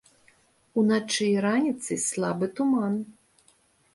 [0.81, 2.93] Уначы і раніцай слабы туман.